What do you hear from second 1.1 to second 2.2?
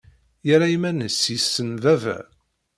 yessen baba.